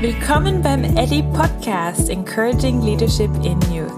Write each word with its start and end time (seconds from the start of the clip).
Willkommen 0.00 0.62
beim 0.62 0.82
Ellie 0.96 1.22
Podcast 1.34 2.08
Encouraging 2.08 2.80
Leadership 2.80 3.30
in 3.44 3.60
Youth, 3.70 3.92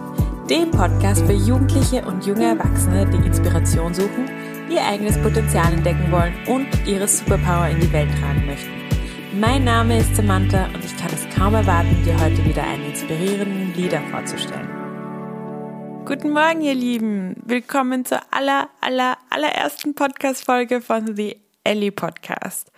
dem 0.50 0.68
Podcast 0.72 1.24
für 1.24 1.32
Jugendliche 1.32 2.04
und 2.04 2.26
junge 2.26 2.46
Erwachsene, 2.46 3.08
die 3.08 3.24
Inspiration 3.24 3.94
suchen, 3.94 4.28
ihr 4.68 4.82
eigenes 4.82 5.16
Potenzial 5.22 5.72
entdecken 5.72 6.10
wollen 6.10 6.34
und 6.48 6.66
ihre 6.88 7.06
Superpower 7.06 7.68
in 7.68 7.78
die 7.78 7.92
Welt 7.92 8.10
tragen 8.18 8.44
möchten. 8.46 8.72
Mein 9.38 9.62
Name 9.62 10.00
ist 10.00 10.16
Samantha 10.16 10.64
und 10.74 10.84
ich 10.84 10.96
kann 10.96 11.12
es 11.12 11.24
kaum 11.36 11.54
erwarten, 11.54 11.96
dir 12.04 12.20
heute 12.20 12.44
wieder 12.44 12.64
einen 12.64 12.86
inspirierenden 12.86 13.72
Leader 13.76 14.00
vorzustellen. 14.10 14.68
Guten 16.04 16.32
Morgen, 16.32 16.62
ihr 16.62 16.74
Lieben. 16.74 17.36
Willkommen 17.44 18.04
zur 18.04 18.22
aller, 18.32 18.70
aller, 18.80 19.18
allerersten 19.30 19.94
Podcast-Folge 19.94 20.80
von 20.80 21.14
The 21.14 21.36
Ellie 21.62 21.92
Podcast. 21.92 22.72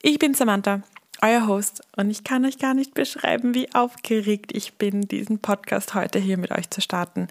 Ich 0.00 0.20
bin 0.20 0.34
Samantha 0.34 0.82
euer 1.22 1.46
Host 1.46 1.82
und 1.96 2.10
ich 2.10 2.24
kann 2.24 2.44
euch 2.44 2.58
gar 2.58 2.74
nicht 2.74 2.94
beschreiben, 2.94 3.54
wie 3.54 3.74
aufgeregt 3.74 4.52
ich 4.54 4.74
bin, 4.74 5.02
diesen 5.02 5.40
Podcast 5.40 5.94
heute 5.94 6.18
hier 6.18 6.38
mit 6.38 6.50
euch 6.50 6.70
zu 6.70 6.80
starten. 6.80 7.28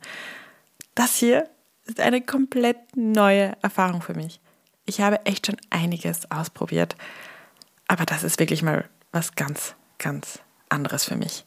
Das 0.96 1.16
hier 1.16 1.50
ist 1.86 2.00
eine 2.00 2.22
komplett 2.22 2.78
neue 2.96 3.54
Erfahrung 3.62 4.02
für 4.02 4.14
mich. 4.14 4.40
Ich 4.86 5.02
habe 5.02 5.26
echt 5.26 5.48
schon 5.48 5.58
einiges 5.70 6.30
ausprobiert, 6.32 6.96
aber 7.88 8.06
das 8.06 8.24
ist 8.24 8.40
wirklich 8.40 8.64
mal 8.64 8.86
was 9.12 9.36
ganz, 9.36 9.76
ganz 9.98 10.40
anderes 10.70 11.06
für 11.06 11.16
mich. 11.16 11.46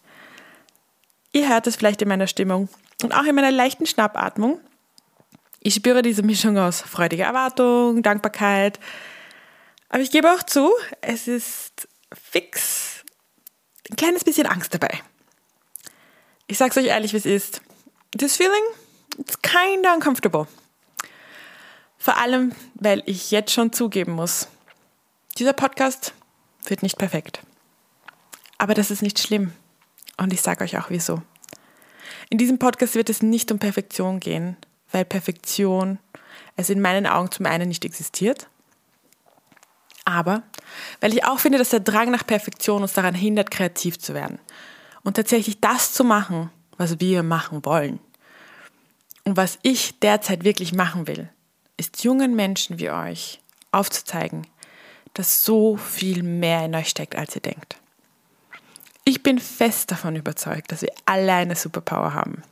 Ihr 1.33 1.48
hört 1.48 1.66
es 1.66 1.77
vielleicht 1.77 2.02
in 2.02 2.09
meiner 2.09 2.27
Stimmung 2.27 2.69
und 3.02 3.14
auch 3.14 3.25
in 3.25 3.34
meiner 3.34 3.50
leichten 3.50 3.86
Schnappatmung. 3.86 4.61
Ich 5.61 5.75
spüre 5.75 6.02
diese 6.02 6.22
Mischung 6.22 6.59
aus 6.59 6.80
freudiger 6.80 7.25
Erwartung, 7.25 8.02
Dankbarkeit, 8.02 8.80
aber 9.91 10.02
ich 10.02 10.11
gebe 10.11 10.33
auch 10.33 10.42
zu, 10.42 10.70
es 11.00 11.28
ist 11.28 11.88
fix 12.12 13.05
ein 13.91 13.96
kleines 13.96 14.24
bisschen 14.24 14.46
Angst 14.46 14.74
dabei. 14.74 15.00
Ich 16.47 16.58
sag's 16.58 16.77
euch 16.77 16.86
ehrlich, 16.86 17.12
wie 17.12 17.19
es 17.19 17.27
ist. 17.27 17.61
This 18.16 18.36
feeling, 18.36 18.62
it's 19.19 19.41
kinda 19.42 19.94
uncomfortable. 19.94 20.47
Vor 21.98 22.16
allem, 22.16 22.53
weil 22.75 23.03
ich 23.06 23.31
jetzt 23.31 23.53
schon 23.53 23.72
zugeben 23.72 24.12
muss, 24.12 24.48
dieser 25.38 25.53
Podcast 25.53 26.14
wird 26.64 26.83
nicht 26.83 26.98
perfekt. 26.98 27.42
Aber 28.58 28.75
das 28.75 28.91
ist 28.91 29.03
nicht 29.03 29.19
schlimm. 29.19 29.53
Und 30.16 30.33
ich 30.33 30.42
sage 30.42 30.64
euch 30.64 30.78
auch 30.78 30.91
wieso. 30.91 31.22
In 32.28 32.38
diesem 32.38 32.58
Podcast 32.58 32.94
wird 32.94 33.11
es 33.11 33.22
nicht 33.22 33.50
um 33.50 33.58
Perfektion 33.58 34.20
gehen, 34.20 34.56
weil 34.92 35.05
Perfektion 35.05 35.98
es 36.56 36.70
in 36.70 36.81
meinen 36.81 37.06
Augen 37.06 37.31
zum 37.31 37.47
einen 37.47 37.69
nicht 37.69 37.84
existiert 37.84 38.48
aber 40.11 40.42
weil 41.00 41.12
ich 41.12 41.24
auch 41.24 41.38
finde, 41.38 41.58
dass 41.58 41.70
der 41.70 41.80
Drang 41.80 42.10
nach 42.10 42.26
Perfektion 42.26 42.82
uns 42.82 42.92
daran 42.92 43.14
hindert, 43.14 43.50
kreativ 43.50 43.98
zu 43.98 44.14
werden 44.14 44.38
und 45.02 45.14
tatsächlich 45.14 45.60
das 45.60 45.92
zu 45.92 46.04
machen, 46.04 46.50
was 46.76 47.00
wir 47.00 47.22
machen 47.22 47.64
wollen. 47.64 48.00
Und 49.24 49.36
was 49.36 49.58
ich 49.62 49.98
derzeit 50.00 50.44
wirklich 50.44 50.72
machen 50.72 51.06
will, 51.06 51.28
ist 51.76 52.04
jungen 52.04 52.34
Menschen 52.34 52.78
wie 52.78 52.91
euch 52.91 53.41
aufzuzeigen, 53.72 54.46
dass 55.14 55.44
so 55.44 55.76
viel 55.76 56.22
mehr 56.22 56.64
in 56.64 56.74
euch 56.74 56.88
steckt, 56.88 57.16
als 57.16 57.34
ihr 57.34 57.42
denkt. 57.42 57.76
Ich 59.04 59.22
bin 59.22 59.38
fest 59.38 59.91
davon 59.91 60.16
überzeugt, 60.16 60.72
dass 60.72 60.82
wir 60.82 60.92
alle 61.06 61.32
eine 61.32 61.56
Superpower 61.56 62.14
haben. 62.14 62.42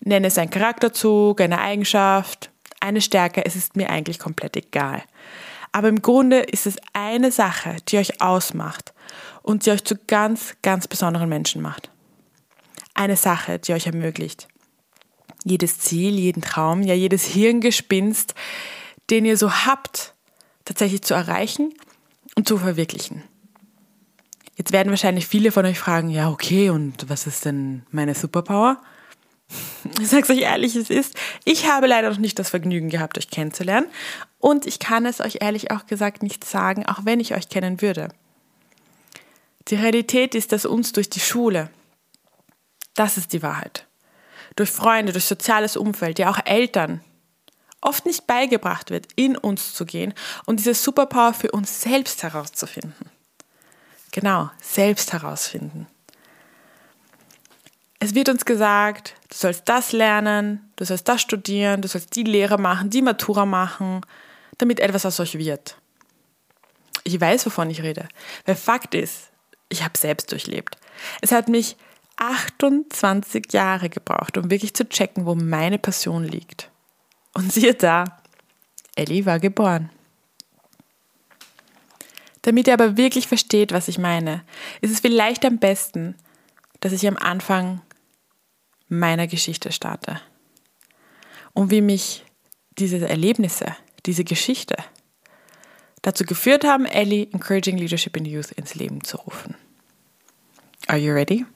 Nenne 0.00 0.26
es 0.26 0.38
einen 0.38 0.50
Charakterzug, 0.50 1.40
eine 1.40 1.60
Eigenschaft, 1.60 2.50
eine 2.80 3.00
Stärke, 3.00 3.44
es 3.44 3.56
ist 3.56 3.76
mir 3.76 3.90
eigentlich 3.90 4.18
komplett 4.18 4.56
egal. 4.56 5.02
Aber 5.74 5.88
im 5.88 6.02
Grunde 6.02 6.38
ist 6.38 6.68
es 6.68 6.76
eine 6.92 7.32
Sache, 7.32 7.78
die 7.88 7.98
euch 7.98 8.20
ausmacht 8.20 8.94
und 9.42 9.66
die 9.66 9.72
euch 9.72 9.82
zu 9.82 9.96
ganz, 10.06 10.54
ganz 10.62 10.86
besonderen 10.86 11.28
Menschen 11.28 11.60
macht. 11.60 11.90
Eine 12.94 13.16
Sache, 13.16 13.58
die 13.58 13.72
euch 13.72 13.88
ermöglicht, 13.88 14.46
jedes 15.42 15.80
Ziel, 15.80 16.16
jeden 16.16 16.42
Traum, 16.42 16.82
ja 16.82 16.94
jedes 16.94 17.24
Hirngespinst, 17.24 18.36
den 19.10 19.24
ihr 19.24 19.36
so 19.36 19.50
habt, 19.50 20.14
tatsächlich 20.64 21.02
zu 21.02 21.14
erreichen 21.14 21.74
und 22.36 22.46
zu 22.46 22.56
verwirklichen. 22.56 23.24
Jetzt 24.54 24.70
werden 24.70 24.90
wahrscheinlich 24.90 25.26
viele 25.26 25.50
von 25.50 25.66
euch 25.66 25.80
fragen, 25.80 26.08
ja 26.08 26.30
okay, 26.30 26.70
und 26.70 27.10
was 27.10 27.26
ist 27.26 27.46
denn 27.46 27.84
meine 27.90 28.14
Superpower? 28.14 28.80
Ich 30.00 30.08
sage 30.08 30.22
es 30.22 30.30
euch 30.30 30.40
ehrlich, 30.40 30.76
es 30.76 30.90
ist, 30.90 31.14
ich 31.44 31.66
habe 31.70 31.86
leider 31.86 32.10
noch 32.10 32.18
nicht 32.18 32.38
das 32.38 32.50
Vergnügen 32.50 32.88
gehabt, 32.88 33.18
euch 33.18 33.30
kennenzulernen. 33.30 33.86
Und 34.38 34.66
ich 34.66 34.78
kann 34.78 35.06
es 35.06 35.20
euch 35.20 35.38
ehrlich 35.40 35.70
auch 35.70 35.86
gesagt 35.86 36.22
nicht 36.22 36.44
sagen, 36.44 36.86
auch 36.86 37.04
wenn 37.04 37.20
ich 37.20 37.34
euch 37.34 37.48
kennen 37.48 37.82
würde. 37.82 38.08
Die 39.68 39.76
Realität 39.76 40.34
ist, 40.34 40.52
dass 40.52 40.66
uns 40.66 40.92
durch 40.92 41.10
die 41.10 41.20
Schule, 41.20 41.70
das 42.94 43.16
ist 43.16 43.32
die 43.32 43.42
Wahrheit, 43.42 43.86
durch 44.56 44.70
Freunde, 44.70 45.12
durch 45.12 45.24
soziales 45.24 45.76
Umfeld, 45.76 46.18
ja 46.18 46.30
auch 46.30 46.38
Eltern, 46.44 47.00
oft 47.80 48.06
nicht 48.06 48.26
beigebracht 48.26 48.90
wird, 48.90 49.08
in 49.16 49.36
uns 49.36 49.74
zu 49.74 49.84
gehen 49.84 50.14
und 50.46 50.58
diese 50.60 50.74
Superpower 50.74 51.34
für 51.34 51.50
uns 51.50 51.82
selbst 51.82 52.22
herauszufinden. 52.22 53.10
Genau, 54.10 54.50
selbst 54.60 55.12
herausfinden. 55.12 55.86
Es 58.00 58.14
wird 58.14 58.28
uns 58.28 58.44
gesagt, 58.44 59.14
du 59.30 59.36
sollst 59.36 59.68
das 59.68 59.92
lernen, 59.92 60.70
du 60.76 60.84
sollst 60.84 61.08
das 61.08 61.22
studieren, 61.22 61.80
du 61.80 61.88
sollst 61.88 62.14
die 62.16 62.24
Lehre 62.24 62.58
machen, 62.58 62.90
die 62.90 63.02
Matura 63.02 63.46
machen, 63.46 64.02
damit 64.58 64.80
etwas 64.80 65.06
aus 65.06 65.20
euch 65.20 65.38
wird. 65.38 65.76
Ich 67.04 67.20
weiß, 67.20 67.46
wovon 67.46 67.70
ich 67.70 67.82
rede. 67.82 68.08
Weil 68.46 68.56
Fakt 68.56 68.94
ist, 68.94 69.30
ich 69.68 69.82
habe 69.82 69.96
selbst 69.96 70.32
durchlebt. 70.32 70.76
Es 71.20 71.32
hat 71.32 71.48
mich 71.48 71.76
28 72.16 73.52
Jahre 73.52 73.88
gebraucht, 73.88 74.38
um 74.38 74.50
wirklich 74.50 74.74
zu 74.74 74.88
checken, 74.88 75.26
wo 75.26 75.34
meine 75.34 75.78
Passion 75.78 76.24
liegt. 76.24 76.70
Und 77.34 77.52
siehe 77.52 77.74
da, 77.74 78.04
Ellie 78.96 79.26
war 79.26 79.40
geboren. 79.40 79.90
Damit 82.42 82.66
ihr 82.66 82.74
aber 82.74 82.96
wirklich 82.96 83.26
versteht, 83.26 83.72
was 83.72 83.88
ich 83.88 83.98
meine, 83.98 84.42
ist 84.80 84.92
es 84.92 85.00
vielleicht 85.00 85.44
am 85.44 85.58
besten, 85.58 86.14
dass 86.84 86.92
ich 86.92 87.08
am 87.08 87.16
Anfang 87.16 87.80
meiner 88.88 89.26
Geschichte 89.26 89.72
starte. 89.72 90.20
Und 91.54 91.70
wie 91.70 91.80
mich 91.80 92.26
diese 92.76 93.08
Erlebnisse, 93.08 93.74
diese 94.04 94.22
Geschichte 94.22 94.76
dazu 96.02 96.24
geführt 96.24 96.64
haben, 96.64 96.84
Ellie 96.84 97.26
Encouraging 97.32 97.78
Leadership 97.78 98.14
in 98.18 98.26
Youth 98.26 98.52
ins 98.52 98.74
Leben 98.74 99.02
zu 99.02 99.16
rufen. 99.16 99.54
Are 100.86 100.98
you 100.98 101.14
ready? 101.14 101.46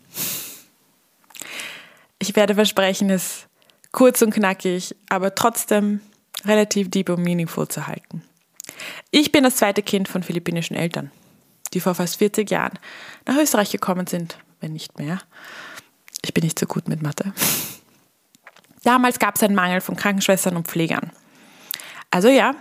Ich 2.19 2.35
werde 2.35 2.55
versprechen, 2.55 3.11
es 3.11 3.49
kurz 3.93 4.23
und 4.23 4.33
knackig, 4.33 4.97
aber 5.11 5.35
trotzdem 5.35 6.01
relativ 6.47 6.89
deep 6.89 7.11
und 7.11 7.23
meaningful 7.23 7.69
zu 7.69 7.87
halten. 7.87 8.23
Ich 9.11 9.31
bin 9.31 9.45
das 9.45 9.57
zweite 9.57 9.83
Kind 9.83 10.09
von 10.09 10.23
philippinischen 10.23 10.75
Eltern, 10.75 11.11
die 11.75 11.81
vor 11.81 11.95
fast 11.95 12.17
40 12.17 12.51
Jahren 12.51 12.79
nach 13.27 13.37
Österreich 13.37 13.71
gekommen 13.71 14.07
sind, 14.07 14.39
wenn 14.61 14.73
nicht 14.73 14.99
mehr, 14.99 15.19
ich 16.25 16.35
bin 16.35 16.45
nicht 16.45 16.59
so 16.59 16.67
gut 16.67 16.89
mit 16.89 17.03
Mathe. 17.03 17.33
Damals 18.83 19.19
gab 19.19 19.37
es 19.37 19.43
einen 19.43 19.55
Mangel 19.55 19.81
von 19.81 19.97
Krankenschwestern 19.97 20.57
und 20.57 20.69
Pflegern. 20.69 21.11
Also 22.11 22.29
ja, 22.29 22.55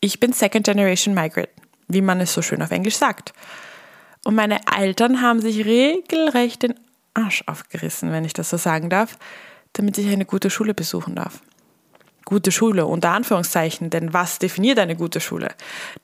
ich 0.00 0.20
bin 0.20 0.32
Second 0.32 0.64
Generation 0.64 1.14
Migrant, 1.14 1.48
wie 1.88 2.00
man 2.00 2.20
es 2.20 2.32
so 2.32 2.42
schön 2.42 2.62
auf 2.62 2.70
Englisch 2.70 2.96
sagt. 2.96 3.32
Und 4.24 4.34
meine 4.34 4.60
Eltern 4.76 5.22
haben 5.22 5.40
sich 5.40 5.64
regelrecht 5.64 6.62
den 6.62 6.74
Arsch 7.14 7.42
aufgerissen, 7.46 8.12
wenn 8.12 8.24
ich 8.24 8.32
das 8.32 8.50
so 8.50 8.56
sagen 8.56 8.90
darf, 8.90 9.18
damit 9.72 9.98
ich 9.98 10.10
eine 10.10 10.24
gute 10.24 10.50
Schule 10.50 10.74
besuchen 10.74 11.14
darf. 11.14 11.40
Gute 12.24 12.52
Schule 12.52 12.86
unter 12.86 13.10
Anführungszeichen, 13.10 13.90
denn 13.90 14.12
was 14.12 14.38
definiert 14.38 14.78
eine 14.78 14.96
gute 14.96 15.20
Schule? 15.20 15.48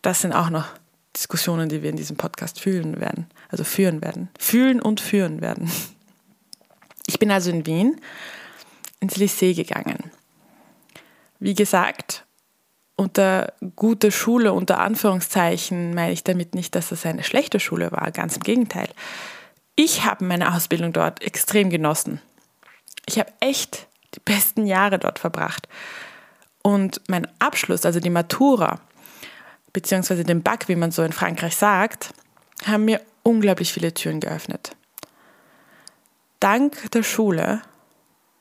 Das 0.03 0.23
sind 0.23 0.33
auch 0.33 0.51
noch 0.51 0.67
Diskussionen, 1.17 1.69
die 1.69 1.83
wir 1.83 1.91
in 1.91 1.97
diesem 1.97 2.17
Podcast 2.17 2.61
fühlen 2.61 3.01
werden, 3.01 3.27
also 3.49 3.65
führen 3.65 4.03
werden. 4.03 4.29
Fühlen 4.39 4.81
und 4.81 5.01
führen 5.01 5.41
werden. 5.41 5.71
Ich 7.07 7.19
bin 7.19 7.31
also 7.31 7.51
in 7.51 7.67
Wien 7.67 8.01
ins 9.01 9.17
Lycée 9.17 9.55
gegangen. 9.55 10.11
Wie 11.39 11.55
gesagt, 11.55 12.25
unter 12.97 13.53
gute 13.77 14.11
Schule, 14.11 14.53
unter 14.53 14.79
Anführungszeichen, 14.79 15.95
meine 15.95 16.13
ich 16.13 16.25
damit 16.25 16.55
nicht, 16.55 16.75
dass 16.75 16.89
das 16.89 17.05
eine 17.07 17.23
schlechte 17.23 17.61
Schule 17.61 17.93
war, 17.93 18.11
ganz 18.11 18.37
im 18.37 18.43
Gegenteil. 18.43 18.89
Ich 19.77 20.05
habe 20.05 20.25
meine 20.25 20.55
Ausbildung 20.55 20.93
dort 20.93 21.23
extrem 21.23 21.69
genossen. 21.69 22.21
Ich 23.05 23.19
habe 23.19 23.31
echt 23.41 23.87
die 24.15 24.21
besten 24.21 24.67
Jahre 24.67 24.99
dort 24.99 25.19
verbracht. 25.19 25.69
Und 26.63 27.01
mein 27.07 27.29
Abschluss, 27.39 27.85
also 27.85 28.01
die 28.01 28.11
Matura, 28.11 28.81
beziehungsweise 29.77 30.25
den 30.25 30.43
Back, 30.43 30.69
wie 30.69 30.77
man 30.77 30.91
so 30.91 31.03
in 31.03 31.13
Frankreich 31.13 31.55
sagt, 31.55 32.15
haben 32.65 32.87
mir 32.87 33.01
unglaublich 33.23 33.73
viele 33.73 33.93
Türen 33.95 34.21
geöffnet 34.21 34.77
dank 36.41 36.91
der 36.93 37.03
Schule 37.03 37.61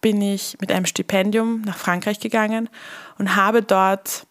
bin 0.01 0.21
ich 0.21 0.57
mit 0.61 0.71
einem 0.71 0.85
Stipendium 0.85 1.61
nach 1.61 1.77
Frankreich 1.77 2.19
gegangen 2.19 2.69
und 3.17 3.35
habe 3.35 3.63
dort 3.63 4.27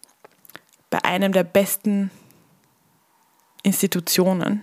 bei 0.90 1.04
einem 1.04 1.32
der 1.32 1.42
besten 1.42 2.10
Institutionen, 3.64 4.62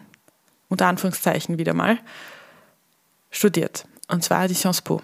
unter 0.69 0.87
Anführungszeichen 0.87 1.57
wieder 1.57 1.73
mal, 1.73 1.99
studiert, 3.31 3.85
und 4.07 4.23
zwar 4.23 4.47
die 4.47 4.53
Sciences 4.53 4.81
Po. 4.81 5.01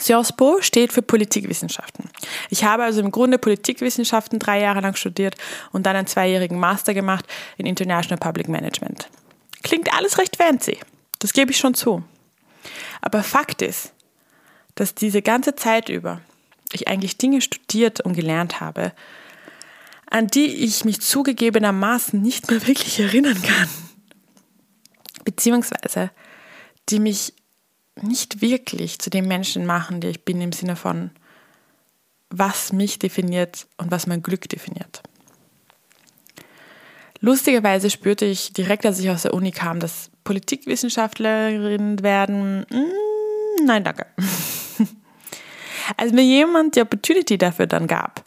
Sciences 0.00 0.36
Po 0.36 0.60
steht 0.60 0.92
für 0.92 1.02
Politikwissenschaften. 1.02 2.10
Ich 2.50 2.64
habe 2.64 2.84
also 2.84 3.00
im 3.00 3.10
Grunde 3.10 3.38
Politikwissenschaften 3.38 4.38
drei 4.38 4.60
Jahre 4.60 4.80
lang 4.80 4.96
studiert 4.96 5.36
und 5.72 5.86
dann 5.86 5.96
einen 5.96 6.06
zweijährigen 6.06 6.58
Master 6.58 6.94
gemacht 6.94 7.26
in 7.56 7.66
International 7.66 8.18
Public 8.18 8.48
Management. 8.48 9.08
Klingt 9.62 9.92
alles 9.92 10.18
recht 10.18 10.36
fancy, 10.36 10.78
das 11.18 11.32
gebe 11.32 11.50
ich 11.50 11.58
schon 11.58 11.74
zu. 11.74 12.02
Aber 13.00 13.22
Fakt 13.22 13.62
ist, 13.62 13.92
dass 14.74 14.94
diese 14.94 15.22
ganze 15.22 15.54
Zeit 15.54 15.88
über 15.88 16.20
ich 16.72 16.88
eigentlich 16.88 17.16
Dinge 17.16 17.40
studiert 17.40 18.00
und 18.00 18.14
gelernt 18.14 18.60
habe, 18.60 18.92
an 20.10 20.26
die 20.28 20.46
ich 20.46 20.84
mich 20.84 21.00
zugegebenermaßen 21.00 22.20
nicht 22.20 22.50
mehr 22.50 22.66
wirklich 22.66 23.00
erinnern 23.00 23.40
kann. 23.42 23.68
Beziehungsweise 25.24 26.10
die 26.88 27.00
mich 27.00 27.32
nicht 28.02 28.40
wirklich 28.40 28.98
zu 28.98 29.10
dem 29.10 29.26
Menschen 29.26 29.66
machen, 29.66 30.00
der 30.00 30.10
ich 30.10 30.24
bin, 30.24 30.40
im 30.40 30.52
Sinne 30.52 30.76
von, 30.76 31.10
was 32.30 32.72
mich 32.72 32.98
definiert 32.98 33.66
und 33.76 33.90
was 33.90 34.06
mein 34.06 34.22
Glück 34.22 34.48
definiert. 34.48 35.02
Lustigerweise 37.20 37.90
spürte 37.90 38.26
ich 38.26 38.52
direkt, 38.52 38.84
als 38.84 38.98
ich 38.98 39.10
aus 39.10 39.22
der 39.22 39.34
Uni 39.34 39.50
kam, 39.50 39.80
dass 39.80 40.10
Politikwissenschaftlerin 40.24 42.02
werden, 42.02 42.66
mm, 42.68 43.64
nein, 43.64 43.84
danke. 43.84 44.06
Als 45.96 46.12
mir 46.12 46.22
jemand 46.22 46.76
die 46.76 46.82
Opportunity 46.82 47.38
dafür 47.38 47.66
dann 47.66 47.86
gab, 47.86 48.24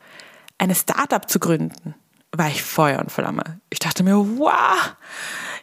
eine 0.57 0.75
Startup 0.75 1.30
zu 1.30 1.39
gründen, 1.39 1.94
war 2.31 2.48
ich 2.48 2.63
Feuer 2.63 3.00
und 3.00 3.12
Flamme. 3.12 3.60
Ich 3.69 3.80
dachte 3.80 4.04
mir, 4.04 4.16
wow, 4.16 4.95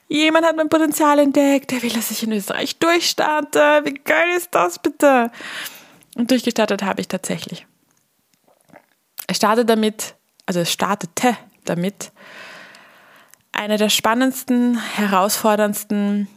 Jemand 0.09 0.47
hat 0.47 0.57
mein 0.57 0.69
Potenzial 0.69 1.19
entdeckt, 1.19 1.73
der 1.73 1.83
will, 1.83 1.91
dass 1.91 2.11
ich 2.11 2.23
in 2.23 2.33
Österreich 2.33 2.79
durchstarte. 2.79 3.81
Wie 3.85 3.95
geil 3.95 4.37
ist 4.37 4.55
das 4.55 4.79
bitte? 4.79 5.33
Und 6.17 6.31
durchgestartet 6.31 6.83
habe 6.83 7.01
ich 7.01 7.09
tatsächlich. 7.09 7.67
Es 9.27 9.39
startete 9.39 9.67
damit, 9.67 10.15
also 10.47 10.61
es 10.61 10.73
startete 10.73 11.37
damit, 11.65 12.13
eine 13.51 13.79
der 13.79 13.89
spannendsten, 13.89 14.79
herausforderndsten, 14.79 16.29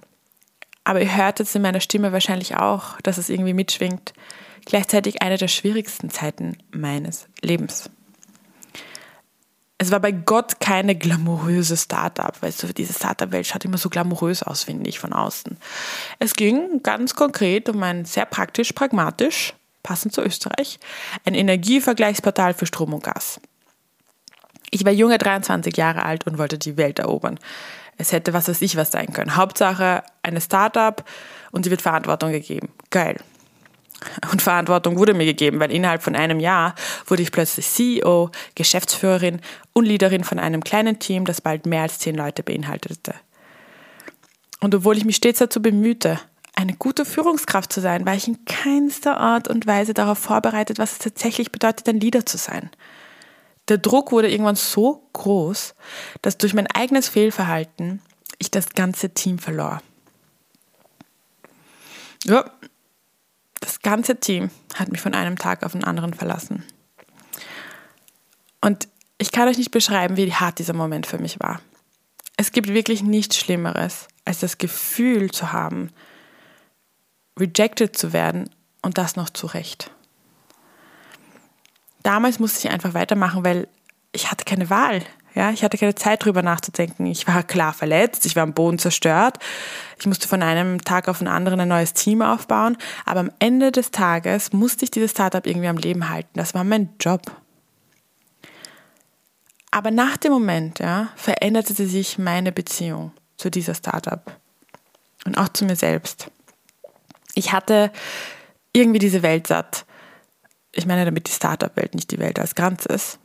aber 0.84 1.02
ihr 1.02 1.16
hört 1.16 1.40
jetzt 1.40 1.56
in 1.56 1.62
meiner 1.62 1.82
Stimme 1.82 2.12
wahrscheinlich 2.12 2.56
auch, 2.56 3.00
dass 3.02 3.18
es 3.18 3.30
irgendwie 3.30 3.54
mitschwingt, 3.54 4.14
gleichzeitig 4.66 5.22
eine 5.22 5.38
der 5.38 5.50
schwierigsten 5.50 6.10
Zeiten 6.10 6.58
meines 6.72 7.28
Lebens 7.42 7.92
es 9.82 9.92
war 9.92 10.02
bei 10.02 10.12
Gott 10.12 10.60
keine 10.60 10.94
glamouröse 10.94 11.78
Startup, 11.78 12.40
weißt 12.42 12.64
du, 12.64 12.74
diese 12.74 12.94
Startup-Welt 12.94 13.48
schaut 13.48 13.64
immer 13.64 13.78
so 13.78 13.90
glamourös 13.90 14.44
aus, 14.44 14.64
finde 14.64 14.90
ich, 14.90 15.00
von 15.00 15.14
außen. 15.14 15.58
Es 16.20 16.36
ging 16.36 16.84
ganz 16.84 17.16
konkret 17.16 17.70
um 17.70 17.82
ein 17.82 18.04
sehr 18.04 18.26
praktisch, 18.26 18.74
pragmatisch, 18.74 19.54
passend 19.82 20.14
zu 20.14 20.22
Österreich, 20.22 20.80
ein 21.24 21.34
Energievergleichsportal 21.34 22.54
für 22.54 22.66
Strom 22.66 22.94
und 22.94 23.06
Gas. 23.06 23.40
Ich 24.70 24.84
war 24.84 24.92
junge 24.92 25.18
23 25.18 25.76
Jahre 25.78 26.04
alt 26.04 26.28
und 26.28 26.38
wollte 26.38 26.58
die 26.58 26.76
Welt 26.76 27.00
erobern. 27.00 27.40
Es 27.98 28.12
hätte 28.12 28.34
was 28.34 28.50
weiß 28.50 28.62
ich 28.62 28.76
was 28.76 28.92
sein 28.92 29.14
können. 29.14 29.38
Hauptsache 29.38 30.04
eine 30.24 30.42
Startup 30.42 31.06
und 31.52 31.64
sie 31.64 31.72
wird 31.72 31.82
Verantwortung 31.82 32.34
gegeben. 32.34 32.70
Geil. 32.90 33.18
Und 34.32 34.42
Verantwortung 34.42 34.98
wurde 34.98 35.14
mir 35.14 35.26
gegeben, 35.26 35.60
weil 35.60 35.72
innerhalb 35.72 36.04
von 36.04 36.16
einem 36.16 36.40
Jahr 36.40 36.76
wurde 37.08 37.22
ich 37.22 37.32
plötzlich 37.32 37.68
CEO, 37.68 38.32
Geschäftsführerin 38.56 39.42
und 39.74 39.86
Leaderin 39.86 40.24
von 40.24 40.40
einem 40.40 40.64
kleinen 40.64 41.00
Team, 41.00 41.26
das 41.26 41.42
bald 41.42 41.66
mehr 41.66 41.84
als 41.84 42.00
zehn 42.00 42.16
Leute 42.16 42.44
beinhaltete. 42.44 43.14
Und 44.62 44.76
obwohl 44.76 44.98
ich 44.98 45.06
mich 45.06 45.18
stets 45.18 45.40
dazu 45.40 45.62
bemühte, 45.62 46.20
eine 46.56 46.74
gute 46.74 47.06
Führungskraft 47.06 47.72
zu 47.72 47.80
sein, 47.80 48.06
war 48.06 48.16
ich 48.16 48.28
in 48.28 48.44
keinster 48.44 49.18
Art 49.18 49.48
und 49.48 49.66
Weise 49.66 49.94
darauf 49.94 50.18
vorbereitet, 50.20 50.78
was 50.78 50.94
es 50.94 51.00
tatsächlich 51.00 51.52
bedeutet, 51.52 51.88
ein 51.88 52.00
Leader 52.00 52.26
zu 52.26 52.38
sein. 52.38 52.70
Der 53.70 53.78
Druck 53.78 54.12
wurde 54.12 54.30
irgendwann 54.30 54.56
so 54.56 55.08
groß, 55.14 55.76
dass 56.22 56.38
durch 56.38 56.54
mein 56.54 56.68
eigenes 56.68 57.08
Fehlverhalten 57.08 58.02
ich 58.40 58.52
das 58.52 58.70
ganze 58.70 59.14
Team 59.14 59.40
verlor. 59.40 59.82
Ja, 62.26 62.52
das 63.60 63.82
ganze 63.82 64.20
Team 64.20 64.50
hat 64.76 64.92
mich 64.92 65.02
von 65.02 65.14
einem 65.14 65.38
Tag 65.38 65.64
auf 65.64 65.74
den 65.74 65.84
anderen 65.84 66.14
verlassen. 66.14 66.64
Und 68.62 68.88
ich 69.18 69.32
kann 69.32 69.48
euch 69.48 69.58
nicht 69.58 69.72
beschreiben, 69.72 70.18
wie 70.18 70.34
hart 70.34 70.60
dieser 70.60 70.74
Moment 70.74 71.06
für 71.06 71.18
mich 71.18 71.40
war. 71.40 71.62
Es 72.38 72.52
gibt 72.52 72.70
wirklich 72.70 73.04
nichts 73.04 73.38
Schlimmeres, 73.38 74.08
als 74.26 74.40
das 74.40 74.58
Gefühl 74.58 75.32
zu 75.32 75.52
haben, 75.52 75.92
rejected 77.38 77.98
zu 77.98 78.14
werden 78.14 78.50
und 78.82 78.98
das 78.98 79.16
noch 79.16 79.30
zu 79.30 79.48
Recht. 79.48 79.92
Damals 82.04 82.40
musste 82.40 82.60
ich 82.60 82.74
einfach 82.74 82.94
weitermachen, 82.94 83.44
weil 83.44 83.68
ich 84.14 84.32
hatte 84.32 84.46
keine 84.46 84.70
Wahl. 84.70 85.02
Ja, 85.36 85.52
ich 85.52 85.64
hatte 85.64 85.78
keine 85.78 85.96
Zeit 85.96 86.26
drüber 86.26 86.42
nachzudenken. 86.42 87.06
Ich 87.06 87.28
war 87.28 87.44
klar 87.44 87.74
verletzt, 87.74 88.26
ich 88.26 88.36
war 88.36 88.44
am 88.44 88.54
Boden 88.54 88.80
zerstört. 88.80 89.38
Ich 90.00 90.06
musste 90.06 90.28
von 90.28 90.42
einem 90.42 90.82
Tag 90.82 91.08
auf 91.08 91.20
den 91.20 91.28
anderen 91.28 91.60
ein 91.60 91.68
neues 91.68 91.94
Team 91.94 92.22
aufbauen. 92.22 92.78
Aber 93.06 93.20
am 93.20 93.32
Ende 93.40 93.72
des 93.72 93.92
Tages 93.92 94.54
musste 94.54 94.86
ich 94.86 94.92
dieses 94.92 95.12
Startup 95.12 95.46
irgendwie 95.46 95.68
am 95.68 95.78
Leben 95.78 96.10
halten. 96.10 96.30
Das 96.34 96.54
war 96.54 96.64
mein 96.64 96.90
Job. 97.00 97.32
Aber 99.72 99.92
nach 99.92 100.18
dem 100.18 100.32
Moment 100.32 100.80
ja, 100.80 101.10
veränderte 101.16 101.74
sich 101.74 102.18
meine 102.18 102.52
Beziehung 102.52 103.12
zu 103.38 103.52
dieser 103.52 103.76
Startup 103.76 104.36
und 105.26 105.38
auch 105.38 105.50
zu 105.50 105.66
mir 105.66 105.76
selbst. 105.76 106.32
Ich 107.36 107.54
hatte 107.54 107.92
irgendwie 108.74 109.00
diese 109.00 109.22
Welt 109.22 109.48
satt. 109.48 109.86
Ich 110.72 110.86
meine 110.86 111.06
damit 111.06 111.28
die 111.28 111.32
Startup-Welt, 111.32 111.94
nicht 111.94 112.12
die 112.12 112.20
Welt 112.20 112.40
als 112.40 112.56
Ganzes 112.56 113.19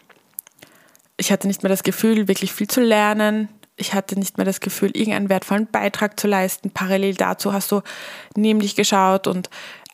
ich 1.16 1.30
hatte 1.30 1.46
nicht 1.46 1.62
mehr 1.62 1.70
das 1.70 1.82
Gefühl, 1.82 2.28
wirklich 2.28 2.52
viel 2.52 2.68
zu 2.68 2.80
lernen. 2.80 3.48
Ich 3.76 3.94
hatte 3.94 4.18
nicht 4.18 4.36
mehr 4.36 4.44
das 4.44 4.60
Gefühl, 4.60 4.90
irgendeinen 4.94 5.28
wertvollen 5.28 5.66
Beitrag 5.66 6.18
zu 6.18 6.28
leisten. 6.28 6.70
Parallel 6.70 7.14
dazu 7.14 7.52
hast 7.52 7.72
du 7.72 7.82
nämlich 8.36 8.76
geschaut 8.76 9.26
und 9.26 9.50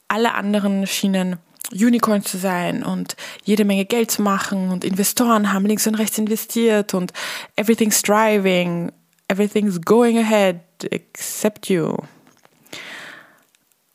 alle 0.09 0.35
anderen 0.35 0.87
schienen 0.87 1.37
Unicorns 1.73 2.31
zu 2.31 2.37
sein 2.37 2.83
und 2.83 3.17
jede 3.45 3.65
Menge 3.65 3.85
Geld 3.85 4.11
zu 4.11 4.23
machen 4.23 4.71
und 4.71 4.85
Investoren 4.85 5.53
haben 5.53 5.67
links 5.67 5.87
und 5.87 5.95
rechts 5.95 6.19
investiert 6.19 6.95
und 6.95 7.13
everything's 7.57 8.03
driving, 8.03 8.91
everything's 9.29 9.81
going 9.81 10.19
ahead 10.19 10.61
except 10.91 11.69
you. 11.69 11.97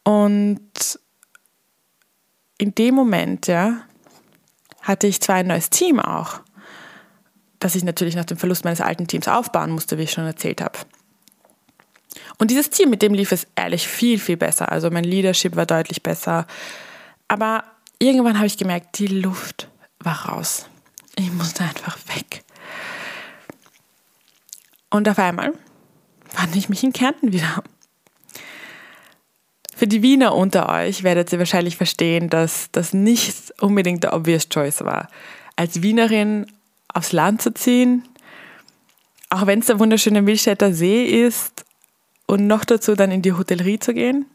Und 0.03 0.99
in 2.57 2.73
dem 2.75 2.95
Moment, 2.95 3.47
ja, 3.47 3.81
hatte 4.81 5.07
ich 5.07 5.19
zwar 5.19 5.37
ein 5.37 5.47
neues 5.47 5.69
Team 5.69 5.99
auch, 5.99 6.41
das 7.59 7.75
ich 7.75 7.83
natürlich 7.83 8.15
nach 8.15 8.25
dem 8.25 8.37
Verlust 8.37 8.65
meines 8.65 8.81
alten 8.81 9.07
Teams 9.07 9.27
aufbauen 9.27 9.71
musste, 9.71 9.97
wie 9.97 10.03
ich 10.03 10.11
schon 10.11 10.25
erzählt 10.25 10.61
habe. 10.61 10.77
Und 12.37 12.51
dieses 12.51 12.69
Team, 12.69 12.89
mit 12.89 13.01
dem 13.01 13.13
lief 13.13 13.31
es 13.31 13.47
ehrlich 13.55 13.87
viel, 13.87 14.19
viel 14.19 14.37
besser. 14.37 14.71
Also 14.71 14.89
mein 14.89 15.03
Leadership 15.03 15.55
war 15.55 15.65
deutlich 15.65 16.03
besser. 16.03 16.45
Aber 17.27 17.63
irgendwann 17.99 18.37
habe 18.37 18.47
ich 18.47 18.57
gemerkt, 18.57 18.99
die 18.99 19.07
Luft 19.07 19.69
war 19.99 20.27
raus. 20.27 20.67
Ich 21.15 21.31
musste 21.31 21.63
einfach 21.63 21.97
weg. 22.15 22.43
Und 24.89 25.07
auf 25.09 25.19
einmal 25.19 25.53
fand 26.27 26.55
ich 26.55 26.69
mich 26.69 26.83
in 26.83 26.93
Kärnten 26.93 27.31
wieder. 27.31 27.63
Für 29.75 29.87
die 29.87 30.01
Wiener 30.01 30.35
unter 30.35 30.69
euch 30.69 31.03
werdet 31.03 31.31
ihr 31.33 31.39
wahrscheinlich 31.39 31.75
verstehen, 31.75 32.29
dass 32.29 32.69
das 32.71 32.93
nicht 32.93 33.53
unbedingt 33.61 34.03
der 34.03 34.13
obvious 34.13 34.47
choice 34.47 34.85
war. 34.85 35.09
Als 35.57 35.81
Wienerin 35.81 36.45
aufs 36.95 37.11
Land 37.11 37.41
zu 37.41 37.53
ziehen, 37.53 38.07
auch 39.29 39.45
wenn 39.45 39.59
es 39.59 39.67
der 39.67 39.79
wunderschöne 39.79 40.21
Milchstädter 40.21 40.73
See 40.73 41.05
ist 41.05 41.65
und 42.25 42.47
noch 42.47 42.65
dazu 42.65 42.95
dann 42.95 43.11
in 43.11 43.21
die 43.21 43.33
Hotellerie 43.33 43.79
zu 43.79 43.93
gehen. 43.93 44.25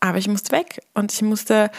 Aber 0.00 0.18
ich 0.18 0.28
musste 0.28 0.52
weg 0.52 0.82
und 0.94 1.12
ich 1.12 1.22
musste 1.22 1.70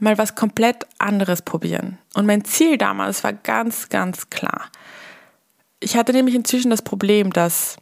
mal 0.00 0.18
was 0.18 0.34
komplett 0.34 0.84
anderes 0.98 1.42
probieren. 1.42 1.98
Und 2.14 2.26
mein 2.26 2.44
Ziel 2.44 2.76
damals 2.76 3.22
war 3.22 3.32
ganz, 3.32 3.88
ganz 3.88 4.30
klar. 4.30 4.68
Ich 5.78 5.96
hatte 5.96 6.12
nämlich 6.12 6.34
inzwischen 6.34 6.70
das 6.70 6.82
Problem, 6.82 7.32
dass 7.32 7.76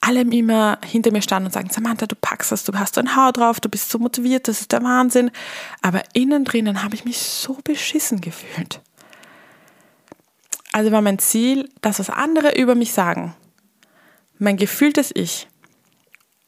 alle 0.00 0.22
immer 0.22 0.78
hinter 0.84 1.12
mir 1.12 1.22
standen 1.22 1.46
und 1.46 1.52
sagen, 1.52 1.70
Samantha, 1.70 2.06
du 2.06 2.16
packst 2.16 2.50
das, 2.50 2.64
du 2.64 2.76
hast 2.76 2.98
ein 2.98 3.14
Haar 3.14 3.32
drauf, 3.32 3.60
du 3.60 3.68
bist 3.68 3.90
so 3.90 4.00
motiviert, 4.00 4.48
das 4.48 4.60
ist 4.60 4.72
der 4.72 4.82
Wahnsinn. 4.82 5.30
Aber 5.82 6.02
innen 6.14 6.44
drinnen 6.44 6.82
habe 6.82 6.96
ich 6.96 7.04
mich 7.04 7.18
so 7.18 7.58
beschissen 7.62 8.20
gefühlt. 8.20 8.80
Also 10.72 10.90
war 10.90 11.02
mein 11.02 11.18
Ziel, 11.18 11.68
das, 11.82 11.98
was 11.98 12.10
andere 12.10 12.56
über 12.58 12.74
mich 12.74 12.92
sagen, 12.92 13.34
mein 14.38 14.56
gefühltes 14.56 15.10
Ich 15.14 15.48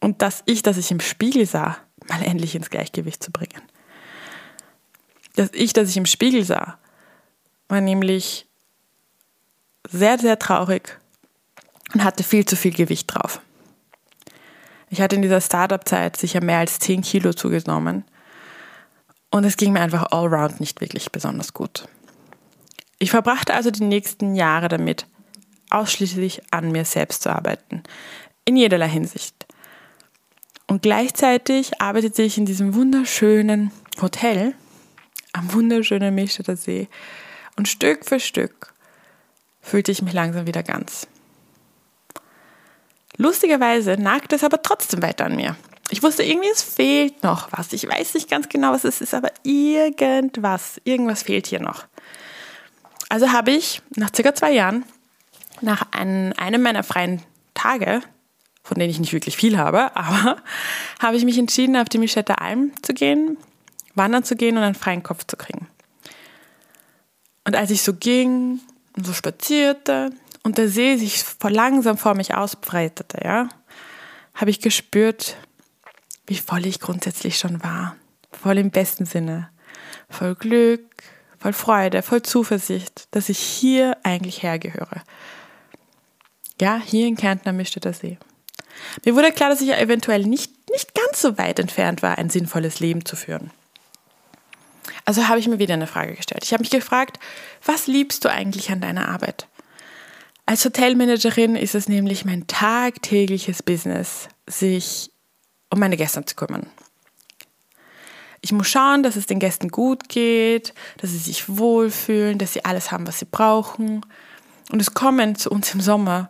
und 0.01 0.23
das 0.23 0.43
Ich, 0.47 0.63
das 0.63 0.79
ich 0.79 0.91
im 0.91 1.01
Spiegel 1.01 1.47
sah, 1.47 1.77
mal 2.09 2.23
endlich 2.23 2.55
ins 2.55 2.71
Gleichgewicht 2.71 3.23
zu 3.23 3.31
bringen. 3.31 3.63
Das 5.37 5.51
Ich, 5.53 5.73
das 5.73 5.91
ich 5.91 5.97
im 5.97 6.07
Spiegel 6.07 6.45
sah, 6.45 6.79
war 7.69 7.81
nämlich 7.81 8.47
sehr, 9.91 10.19
sehr 10.19 10.39
traurig 10.39 10.99
und 11.93 12.03
hatte 12.03 12.25
viel 12.25 12.47
zu 12.47 12.57
viel 12.57 12.73
Gewicht 12.73 13.15
drauf. 13.15 13.41
Ich 14.91 15.01
hatte 15.01 15.17
in 15.17 15.23
dieser 15.23 15.41
Startup-Zeit 15.41 16.17
sicher 16.17 16.43
mehr 16.43 16.59
als 16.59 16.79
10 16.79 17.03
Kilo 17.03 17.33
zugenommen. 17.33 18.05
Und 19.31 19.45
es 19.45 19.57
ging 19.57 19.73
mir 19.73 19.81
einfach 19.81 20.13
allround 20.13 20.61
nicht 20.61 20.81
wirklich 20.81 21.11
besonders 21.11 21.53
gut. 21.53 21.89
Ich 23.05 23.11
verbrachte 23.11 23.53
also 23.53 23.71
die 23.71 23.85
nächsten 23.85 24.35
Jahre 24.35 24.69
damit, 24.69 25.07
ausschließlich 25.69 26.41
an 26.51 26.73
mir 26.73 26.87
selbst 26.87 27.23
zu 27.23 27.29
arbeiten. 27.29 27.83
In 28.47 28.57
jederlei 28.57 28.89
Hinsicht. 28.89 29.45
Und 30.69 30.81
gleichzeitig 30.81 31.83
arbeitete 31.83 32.23
ich 32.23 32.39
in 32.39 32.47
diesem 32.47 32.75
wunderschönen 32.75 33.73
Hotel 34.01 34.55
am 35.35 35.53
wunderschönen 35.53 36.15
Milchstädter 36.15 36.57
See. 36.57 36.89
Und 37.57 37.69
Stück 37.69 38.07
für 38.07 38.21
Stück 38.21 38.73
fühlte 39.61 39.93
ich 39.93 40.01
mich 40.01 40.15
langsam 40.15 40.47
wieder 40.47 40.63
ganz. 40.63 41.07
Lustigerweise 43.19 43.99
nagte 43.99 44.37
es 44.37 44.45
aber 44.45 44.63
trotzdem 44.63 45.03
weiter 45.03 45.27
an 45.27 45.37
mir. 45.37 45.57
Ich 45.91 46.03
wusste 46.03 46.23
irgendwie, 46.23 46.49
es 46.51 46.63
fehlt 46.63 47.23
noch 47.23 47.53
was. 47.53 47.75
Ich 47.75 47.87
weiß 47.87 48.15
nicht 48.15 48.31
ganz 48.31 48.49
genau, 48.49 48.73
was 48.73 48.85
es 48.85 49.03
ist, 49.03 49.13
aber 49.13 49.31
irgendwas, 49.43 50.81
irgendwas 50.85 51.23
fehlt 51.23 51.47
hier 51.49 51.61
noch. 51.61 51.85
Also 53.09 53.33
habe 53.33 53.53
ich 53.53 53.83
nach 53.97 54.11
circa 54.15 54.35
zwei 54.35 54.53
Jahren, 54.53 54.85
nach 55.61 55.93
einem, 55.93 56.33
einem 56.37 56.63
meiner 56.63 56.83
freien 56.83 57.23
Tage, 57.55 58.01
von 58.63 58.79
denen 58.79 58.91
ich 58.91 58.99
nicht 58.99 59.13
wirklich 59.13 59.37
viel 59.37 59.59
habe, 59.59 59.95
aber 59.97 60.37
habe 61.01 61.17
ich 61.17 61.25
mich 61.25 61.39
entschieden, 61.39 61.77
auf 61.77 61.89
die 61.89 61.99
Mischette 61.99 62.41
Alm 62.41 62.73
zu 62.83 62.95
gehen, 62.95 63.37
wandern 63.95 64.25
zu 64.25 64.37
gehen 64.37 64.57
und 64.57 64.63
einen 64.63 64.75
freien 64.75 65.03
Kopf 65.03 65.25
zu 65.27 65.37
kriegen. 65.37 65.69
Und 67.45 67.57
als 67.57 67.71
ich 67.71 67.83
so 67.83 67.95
ging 67.95 68.61
und 68.97 69.07
so 69.07 69.13
spazierte 69.13 70.11
und 70.43 70.57
der 70.59 70.69
See 70.69 70.97
sich 70.97 71.23
vor 71.23 71.51
langsam 71.51 71.99
vor 71.99 72.15
mich 72.15 72.35
ausbreitete, 72.35 73.21
ja, 73.23 73.49
habe 74.35 74.51
ich 74.51 74.61
gespürt, 74.61 75.37
wie 76.27 76.37
voll 76.37 76.67
ich 76.67 76.81
grundsätzlich 76.81 77.39
schon 77.39 77.63
war. 77.63 77.97
Voll 78.33 78.59
im 78.59 78.71
besten 78.71 79.05
Sinne. 79.05 79.51
Voll 80.09 80.35
Glück, 80.35 81.03
voll 81.45 81.53
Freude, 81.53 82.01
voll 82.01 82.23
Zuversicht, 82.23 83.07
dass 83.11 83.29
ich 83.29 83.39
hier 83.39 83.99
eigentlich 84.03 84.43
hergehöre. 84.43 85.03
Ja, 86.59 86.81
hier 86.83 87.07
in 87.07 87.17
Kärnten 87.17 87.51
am 87.51 87.59
Mischstädter 87.59 87.93
See. 87.93 88.17
Mir 89.05 89.15
wurde 89.15 89.31
klar, 89.31 89.51
dass 89.51 89.61
ich 89.61 89.69
ja 89.69 89.77
eventuell 89.77 90.25
nicht, 90.25 90.51
nicht 90.71 90.95
ganz 90.95 91.21
so 91.21 91.37
weit 91.37 91.59
entfernt 91.59 92.01
war, 92.01 92.17
ein 92.17 92.31
sinnvolles 92.31 92.81
Leben 92.81 93.05
zu 93.05 93.15
führen. 93.15 93.51
Also 95.05 95.29
habe 95.29 95.39
ich 95.39 95.47
mir 95.47 95.59
wieder 95.59 95.75
eine 95.75 95.87
Frage 95.87 96.15
gestellt. 96.15 96.45
Ich 96.45 96.55
habe 96.55 96.63
mich 96.63 96.71
gefragt, 96.71 97.19
was 97.63 97.89
liebst 97.89 98.25
du 98.25 98.31
eigentlich 98.31 98.71
an 98.71 98.81
deiner 98.81 99.11
Arbeit? 99.11 99.47
Als 100.47 100.65
Hotelmanagerin 100.65 101.57
ist 101.57 101.75
es 101.75 101.91
nämlich 101.91 102.25
mein 102.25 102.47
tagtägliches 102.47 103.63
Business, 103.63 104.29
sich 104.47 105.11
um 105.69 105.79
meine 105.79 105.99
Gäste 105.99 106.25
zu 106.25 106.37
kümmern. 106.37 106.71
Ich 108.45 108.53
muss 108.53 108.69
schauen, 108.69 109.03
dass 109.03 109.17
es 109.17 109.25
den 109.25 109.39
Gästen 109.39 109.71
gut 109.71 110.11
geht, 110.11 110.75
dass 110.99 111.13
sie 111.13 111.17
sich 111.17 111.49
wohlfühlen, 111.49 112.37
dass 112.37 112.53
sie 112.53 112.63
alles 112.63 112.93
haben, 112.93 113.07
was 113.07 113.19
sie 113.19 113.25
brauchen. 113.25 114.05
Und 114.71 114.83
es 114.83 114.93
kommen 114.93 115.35
zu 115.35 115.49
uns 115.49 115.73
im 115.73 115.81
Sommer 115.81 116.29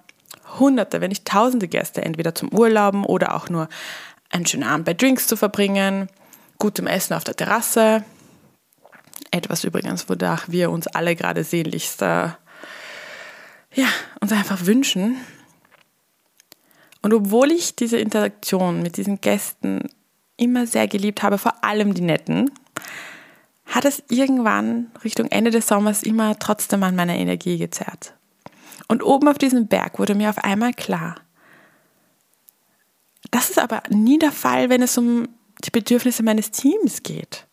Hunderte, 0.61 1.00
wenn 1.00 1.09
nicht 1.09 1.25
Tausende 1.25 1.66
Gäste, 1.66 2.02
entweder 2.02 2.33
zum 2.33 2.52
Urlauben 2.52 3.04
oder 3.04 3.35
auch 3.35 3.49
nur 3.49 3.68
einen 4.30 4.47
schönen 4.47 4.62
Abend 4.62 4.87
bei 4.87 4.94
Drinks 4.94 5.26
zu 5.26 5.35
verbringen, 5.35 6.09
gutem 6.61 6.87
Essen 6.87 7.14
auf 7.14 7.25
der 7.25 7.35
Terrasse. 7.35 8.04
Etwas 9.33 9.64
übrigens, 9.64 10.09
wonach 10.09 10.49
wir 10.49 10.71
uns 10.71 10.87
alle 10.87 11.16
gerade 11.16 11.42
sehnlichst 11.42 12.00
ja, 12.00 12.37
uns 14.21 14.30
einfach 14.30 14.66
wünschen. 14.66 15.16
Und 17.02 17.12
obwohl 17.12 17.50
ich 17.50 17.75
diese 17.75 17.99
Interaktion 17.99 18.83
mit 18.83 18.99
diesen 18.99 19.21
Gästen 19.21 19.88
immer 20.37 20.67
sehr 20.67 20.88
geliebt 20.88 21.23
habe, 21.23 21.38
vor 21.38 21.64
allem 21.64 21.95
die 21.95 22.03
netten, 22.03 22.50
hat 23.67 23.85
es 23.85 24.03
irgendwann 24.09 24.91
Richtung 25.03 25.26
Ende 25.26 25.50
des 25.50 25.67
Sommers 25.67 26.03
immer 26.03 26.38
trotzdem 26.38 26.83
an 26.83 26.97
meiner 26.97 27.17
Energie 27.17 27.59
gezerrt. 27.59 28.14
Und 28.88 29.03
oben 29.03 29.29
auf 29.29 29.38
diesem 29.38 29.67
Berg 29.67 29.99
wurde 29.99 30.14
mir 30.14 30.31
auf 30.31 30.38
einmal 30.38 30.73
klar, 30.73 31.17
das 33.31 33.50
ist 33.50 33.59
aber 33.59 33.83
nie 33.88 34.19
der 34.19 34.33
Fall, 34.33 34.69
wenn 34.69 34.83
es 34.83 34.97
um 34.97 35.29
die 35.64 35.71
Bedürfnisse 35.71 36.23
meines 36.23 36.50
Teams 36.50 37.03
geht. 37.03 37.47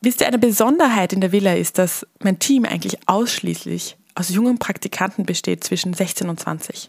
Wisst 0.00 0.20
ihr, 0.20 0.28
eine 0.28 0.38
Besonderheit 0.38 1.12
in 1.12 1.20
der 1.20 1.32
Villa 1.32 1.54
ist, 1.54 1.76
dass 1.76 2.06
mein 2.20 2.38
Team 2.38 2.64
eigentlich 2.64 2.98
ausschließlich 3.06 3.96
aus 4.14 4.30
jungen 4.30 4.58
Praktikanten 4.58 5.26
besteht 5.26 5.64
zwischen 5.64 5.92
16 5.92 6.28
und 6.28 6.40
20. 6.40 6.88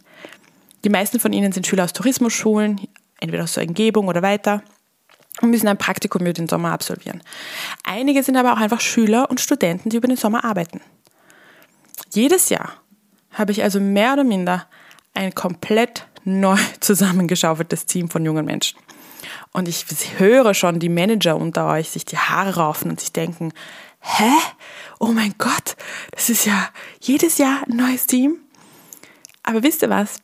Die 0.84 0.90
meisten 0.90 1.20
von 1.20 1.34
ihnen 1.34 1.52
sind 1.52 1.68
Schüler 1.68 1.84
aus 1.84 1.94
Tourismusschulen, 1.94 2.80
entweder 3.20 3.44
aus 3.44 3.54
der 3.54 3.68
Umgebung 3.68 4.08
oder 4.08 4.22
weiter, 4.22 4.64
und 5.42 5.52
müssen 5.52 5.68
ein 5.68 5.78
Praktikum 5.78 6.22
über 6.22 6.34
den 6.34 6.48
Sommer 6.48 6.72
absolvieren. 6.72 7.22
Einige 7.84 8.24
sind 8.24 8.36
aber 8.36 8.54
auch 8.54 8.58
einfach 8.58 8.82
Schüler 8.82 9.30
und 9.30 9.40
Studenten, 9.40 9.90
die 9.90 9.98
über 9.98 10.08
den 10.08 10.18
Sommer 10.18 10.44
arbeiten. 10.44 10.82
Jedes 12.12 12.50
Jahr 12.50 12.74
habe 13.32 13.52
ich 13.52 13.64
also 13.64 13.80
mehr 13.80 14.14
oder 14.14 14.24
minder 14.24 14.68
ein 15.14 15.34
komplett 15.34 16.08
neu 16.24 16.58
zusammengeschaufeltes 16.80 17.86
Team 17.86 18.10
von 18.10 18.26
jungen 18.26 18.46
Menschen. 18.46 18.80
Und 19.52 19.68
ich 19.68 19.86
höre 20.18 20.54
schon 20.54 20.80
die 20.80 20.90
Manager 20.90 21.36
unter 21.36 21.68
euch 21.68 21.90
sich 21.90 22.06
die 22.06 22.18
Haare 22.18 22.56
raufen 22.56 22.92
und 22.92 23.00
sich 23.00 23.12
denken, 23.12 23.52
hä? 24.00 24.32
Oh 25.00 25.08
mein 25.08 25.36
Gott, 25.38 25.76
das 26.12 26.30
ist 26.30 26.46
ja 26.46 26.70
jedes 27.02 27.38
Jahr 27.38 27.62
ein 27.68 27.78
neues 27.78 28.06
Team. 28.06 28.38
Aber 29.44 29.64
wisst 29.64 29.82
ihr 29.82 29.90
was? 29.90 30.22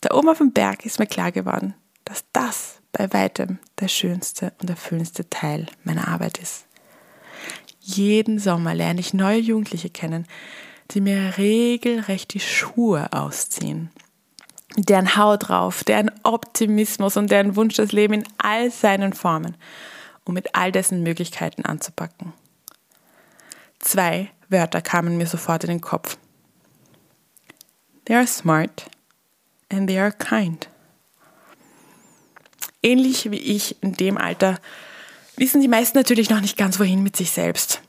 Da 0.00 0.14
oben 0.14 0.28
auf 0.28 0.38
dem 0.38 0.52
Berg 0.52 0.84
ist 0.84 0.98
mir 0.98 1.06
klar 1.06 1.32
geworden, 1.32 1.74
dass 2.04 2.24
das 2.32 2.80
bei 2.92 3.12
weitem 3.12 3.58
der 3.80 3.88
schönste 3.88 4.52
und 4.60 4.70
erfüllendste 4.70 5.28
Teil 5.30 5.66
meiner 5.84 6.08
Arbeit 6.08 6.38
ist. 6.38 6.66
Jeden 7.80 8.38
Sommer 8.38 8.74
lerne 8.74 9.00
ich 9.00 9.14
neue 9.14 9.38
Jugendliche 9.38 9.90
kennen, 9.90 10.26
die 10.90 11.00
mir 11.00 11.38
regelrecht 11.38 12.34
die 12.34 12.40
Schuhe 12.40 13.12
ausziehen 13.12 13.90
deren 14.76 15.16
Haut 15.16 15.48
drauf, 15.48 15.84
deren 15.84 16.10
Optimismus 16.22 17.16
und 17.16 17.30
deren 17.30 17.56
Wunsch, 17.56 17.74
das 17.76 17.92
Leben 17.92 18.14
in 18.14 18.24
all 18.38 18.70
seinen 18.70 19.12
Formen 19.12 19.56
und 20.24 20.34
mit 20.34 20.54
all 20.54 20.72
dessen 20.72 21.02
Möglichkeiten 21.02 21.64
anzupacken. 21.64 22.32
Zwei 23.78 24.30
Wörter 24.48 24.80
kamen 24.80 25.16
mir 25.16 25.26
sofort 25.26 25.64
in 25.64 25.70
den 25.70 25.80
Kopf. 25.80 26.16
They 28.04 28.16
are 28.16 28.26
smart 28.26 28.90
and 29.70 29.88
they 29.88 29.98
are 29.98 30.12
kind. 30.12 30.68
Ähnlich 32.82 33.30
wie 33.30 33.38
ich 33.38 33.82
in 33.82 33.94
dem 33.94 34.18
Alter 34.18 34.58
wissen 35.36 35.60
die 35.60 35.68
meisten 35.68 35.96
natürlich 35.96 36.30
noch 36.30 36.40
nicht 36.40 36.56
ganz 36.56 36.78
wohin 36.78 37.02
mit 37.02 37.16
sich 37.16 37.30
selbst. 37.30 37.80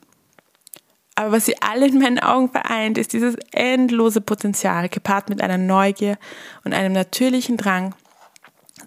Aber 1.16 1.32
was 1.32 1.46
sie 1.46 1.62
alle 1.62 1.88
in 1.88 2.00
meinen 2.00 2.20
Augen 2.20 2.50
vereint, 2.50 2.98
ist 2.98 3.14
dieses 3.14 3.36
endlose 3.52 4.22
Potenzial, 4.22 4.90
gepaart 4.90 5.30
mit 5.30 5.42
einer 5.42 5.58
Neugier 5.58 6.18
und 6.64 6.74
einem 6.74 6.94
natürlichen 6.94 7.58
Drang, 7.58 7.94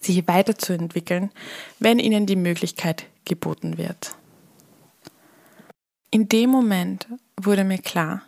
sich 0.00 0.26
weiterzuentwickeln, 0.26 1.30
wenn 1.78 1.98
ihnen 1.98 2.26
die 2.26 2.36
Möglichkeit 2.36 3.06
geboten 3.24 3.78
wird. 3.78 4.16
In 6.10 6.28
dem 6.28 6.50
Moment 6.50 7.06
wurde 7.40 7.64
mir 7.64 7.78
klar, 7.78 8.22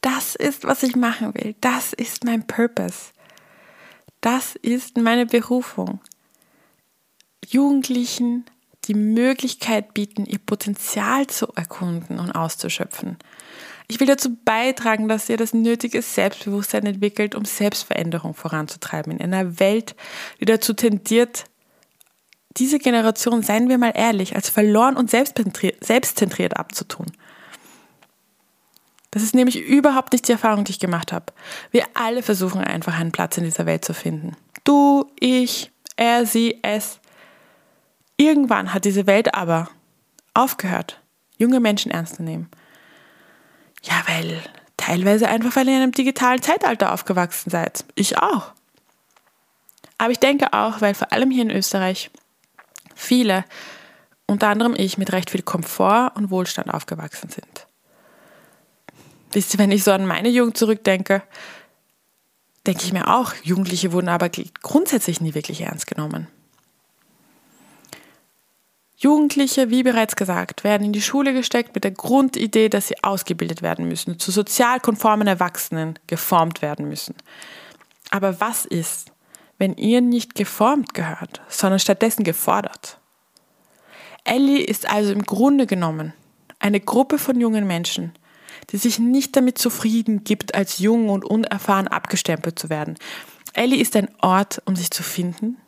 das 0.00 0.36
ist, 0.36 0.64
was 0.64 0.82
ich 0.82 0.94
machen 0.94 1.34
will, 1.34 1.54
das 1.60 1.92
ist 1.92 2.24
mein 2.24 2.46
Purpose, 2.46 3.12
das 4.20 4.54
ist 4.56 4.96
meine 4.96 5.26
Berufung. 5.26 6.00
Jugendlichen 7.56 8.44
die 8.84 8.94
Möglichkeit 8.94 9.94
bieten, 9.94 10.26
ihr 10.26 10.38
Potenzial 10.38 11.26
zu 11.26 11.48
erkunden 11.56 12.18
und 12.20 12.32
auszuschöpfen. 12.32 13.16
Ich 13.88 13.98
will 13.98 14.06
dazu 14.06 14.36
beitragen, 14.44 15.08
dass 15.08 15.28
ihr 15.28 15.38
das 15.38 15.54
nötige 15.54 16.02
Selbstbewusstsein 16.02 16.86
entwickelt, 16.86 17.34
um 17.34 17.44
Selbstveränderung 17.44 18.34
voranzutreiben 18.34 19.12
in 19.12 19.20
einer 19.32 19.58
Welt, 19.58 19.96
die 20.38 20.44
dazu 20.44 20.74
tendiert, 20.74 21.44
diese 22.58 22.78
Generation, 22.78 23.42
seien 23.42 23.68
wir 23.68 23.78
mal 23.78 23.92
ehrlich, 23.94 24.34
als 24.34 24.48
verloren 24.48 24.96
und 24.96 25.10
selbstzentriert 25.10 26.56
abzutun. 26.56 27.06
Das 29.10 29.22
ist 29.22 29.34
nämlich 29.34 29.58
überhaupt 29.58 30.12
nicht 30.12 30.28
die 30.28 30.32
Erfahrung, 30.32 30.64
die 30.64 30.72
ich 30.72 30.78
gemacht 30.78 31.12
habe. 31.12 31.32
Wir 31.70 31.84
alle 31.94 32.22
versuchen 32.22 32.60
einfach 32.60 32.98
einen 32.98 33.12
Platz 33.12 33.38
in 33.38 33.44
dieser 33.44 33.64
Welt 33.66 33.84
zu 33.84 33.94
finden. 33.94 34.36
Du, 34.64 35.10
ich, 35.18 35.70
er, 35.96 36.26
sie, 36.26 36.58
es. 36.62 37.00
Irgendwann 38.16 38.72
hat 38.72 38.84
diese 38.84 39.06
Welt 39.06 39.34
aber 39.34 39.68
aufgehört, 40.34 41.00
junge 41.38 41.60
Menschen 41.60 41.90
ernst 41.90 42.16
zu 42.16 42.22
nehmen. 42.22 42.48
Ja, 43.82 44.02
weil 44.06 44.42
teilweise 44.76 45.28
einfach, 45.28 45.56
weil 45.56 45.68
ihr 45.68 45.76
in 45.76 45.82
einem 45.82 45.92
digitalen 45.92 46.42
Zeitalter 46.42 46.92
aufgewachsen 46.92 47.50
seid. 47.50 47.84
Ich 47.94 48.18
auch. 48.18 48.52
Aber 49.98 50.10
ich 50.10 50.18
denke 50.18 50.52
auch, 50.52 50.80
weil 50.80 50.94
vor 50.94 51.12
allem 51.12 51.30
hier 51.30 51.42
in 51.42 51.50
Österreich 51.50 52.10
viele, 52.94 53.44
unter 54.26 54.48
anderem 54.48 54.74
ich, 54.76 54.98
mit 54.98 55.12
recht 55.12 55.30
viel 55.30 55.42
Komfort 55.42 56.12
und 56.14 56.30
Wohlstand 56.30 56.72
aufgewachsen 56.72 57.30
sind. 57.30 57.66
Wisst 59.32 59.54
ihr, 59.54 59.58
wenn 59.58 59.70
ich 59.70 59.84
so 59.84 59.92
an 59.92 60.06
meine 60.06 60.28
Jugend 60.28 60.56
zurückdenke, 60.56 61.22
denke 62.66 62.84
ich 62.84 62.92
mir 62.92 63.14
auch, 63.14 63.34
Jugendliche 63.42 63.92
wurden 63.92 64.08
aber 64.08 64.30
grundsätzlich 64.62 65.20
nie 65.20 65.34
wirklich 65.34 65.60
ernst 65.60 65.86
genommen. 65.86 66.26
Jugendliche, 68.98 69.68
wie 69.68 69.82
bereits 69.82 70.16
gesagt, 70.16 70.64
werden 70.64 70.84
in 70.84 70.92
die 70.92 71.02
Schule 71.02 71.34
gesteckt 71.34 71.74
mit 71.74 71.84
der 71.84 71.90
Grundidee, 71.90 72.70
dass 72.70 72.88
sie 72.88 73.02
ausgebildet 73.02 73.60
werden 73.60 73.86
müssen, 73.86 74.18
zu 74.18 74.30
sozial 74.30 74.80
konformen 74.80 75.26
Erwachsenen 75.26 75.98
geformt 76.06 76.62
werden 76.62 76.88
müssen. 76.88 77.14
Aber 78.10 78.40
was 78.40 78.64
ist, 78.64 79.12
wenn 79.58 79.74
ihr 79.74 80.00
nicht 80.00 80.34
geformt 80.34 80.94
gehört, 80.94 81.42
sondern 81.48 81.78
stattdessen 81.78 82.24
gefordert? 82.24 82.98
Ellie 84.24 84.62
ist 84.62 84.90
also 84.90 85.12
im 85.12 85.24
Grunde 85.24 85.66
genommen 85.66 86.14
eine 86.58 86.80
Gruppe 86.80 87.18
von 87.18 87.38
jungen 87.38 87.66
Menschen, 87.66 88.12
die 88.70 88.78
sich 88.78 88.98
nicht 88.98 89.36
damit 89.36 89.58
zufrieden 89.58 90.24
gibt, 90.24 90.54
als 90.54 90.78
jung 90.78 91.10
und 91.10 91.24
unerfahren 91.24 91.86
abgestempelt 91.86 92.58
zu 92.58 92.70
werden. 92.70 92.96
Ellie 93.52 93.80
ist 93.80 93.94
ein 93.94 94.08
Ort, 94.20 94.62
um 94.64 94.74
sich 94.74 94.90
zu 94.90 95.02
finden, 95.02 95.58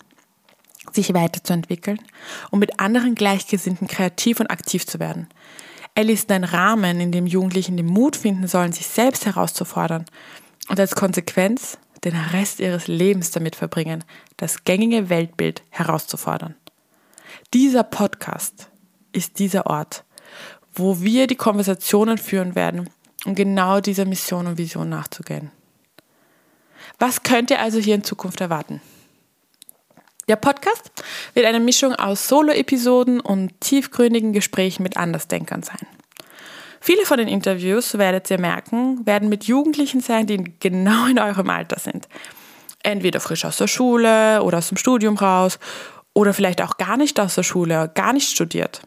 sich 0.94 1.14
weiterzuentwickeln 1.14 1.98
und 2.50 2.58
mit 2.58 2.80
anderen 2.80 3.14
Gleichgesinnten 3.14 3.88
kreativ 3.88 4.40
und 4.40 4.50
aktiv 4.50 4.86
zu 4.86 4.98
werden. 4.98 5.28
Ellie 5.94 6.14
ist 6.14 6.30
ein 6.30 6.44
Rahmen, 6.44 7.00
in 7.00 7.12
dem 7.12 7.26
Jugendlichen 7.26 7.76
den 7.76 7.86
Mut 7.86 8.16
finden 8.16 8.46
sollen, 8.46 8.72
sich 8.72 8.86
selbst 8.86 9.26
herauszufordern 9.26 10.04
und 10.68 10.78
als 10.78 10.94
Konsequenz 10.94 11.78
den 12.04 12.14
Rest 12.14 12.60
ihres 12.60 12.86
Lebens 12.86 13.30
damit 13.30 13.56
verbringen, 13.56 14.04
das 14.36 14.64
gängige 14.64 15.08
Weltbild 15.08 15.62
herauszufordern. 15.70 16.54
Dieser 17.54 17.82
Podcast 17.82 18.68
ist 19.12 19.38
dieser 19.38 19.66
Ort, 19.66 20.04
wo 20.74 21.00
wir 21.00 21.26
die 21.26 21.34
Konversationen 21.34 22.18
führen 22.18 22.54
werden, 22.54 22.88
um 23.24 23.34
genau 23.34 23.80
dieser 23.80 24.04
Mission 24.04 24.46
und 24.46 24.58
Vision 24.58 24.88
nachzugehen. 24.88 25.50
Was 26.98 27.22
könnt 27.22 27.50
ihr 27.50 27.60
also 27.60 27.78
hier 27.78 27.94
in 27.94 28.04
Zukunft 28.04 28.40
erwarten? 28.40 28.80
Der 30.28 30.36
Podcast 30.36 30.90
wird 31.32 31.46
eine 31.46 31.58
Mischung 31.58 31.94
aus 31.94 32.28
Solo-Episoden 32.28 33.18
und 33.18 33.58
tiefgründigen 33.62 34.34
Gesprächen 34.34 34.82
mit 34.82 34.98
Andersdenkern 34.98 35.62
sein. 35.62 35.86
Viele 36.82 37.06
von 37.06 37.16
den 37.16 37.28
Interviews, 37.28 37.96
werdet 37.96 38.30
ihr 38.30 38.38
merken, 38.38 39.06
werden 39.06 39.30
mit 39.30 39.44
Jugendlichen 39.44 40.00
sein, 40.00 40.26
die 40.26 40.44
genau 40.60 41.06
in 41.06 41.18
eurem 41.18 41.48
Alter 41.48 41.80
sind. 41.80 42.08
Entweder 42.82 43.20
frisch 43.20 43.46
aus 43.46 43.56
der 43.56 43.68
Schule 43.68 44.42
oder 44.42 44.58
aus 44.58 44.68
dem 44.68 44.76
Studium 44.76 45.16
raus 45.16 45.58
oder 46.12 46.34
vielleicht 46.34 46.60
auch 46.60 46.76
gar 46.76 46.98
nicht 46.98 47.18
aus 47.18 47.34
der 47.34 47.42
Schule, 47.42 47.90
gar 47.94 48.12
nicht 48.12 48.30
studiert. 48.30 48.82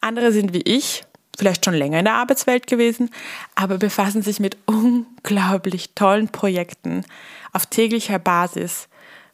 Andere 0.00 0.32
sind 0.32 0.54
wie 0.54 0.62
ich, 0.62 1.04
vielleicht 1.36 1.66
schon 1.66 1.74
länger 1.74 1.98
in 1.98 2.06
der 2.06 2.14
Arbeitswelt 2.14 2.66
gewesen, 2.66 3.10
aber 3.54 3.76
befassen 3.76 4.22
sich 4.22 4.40
mit 4.40 4.56
unglaublich 4.64 5.94
tollen 5.94 6.28
Projekten 6.28 7.04
auf 7.52 7.66
täglicher 7.66 8.18
Basis 8.18 8.88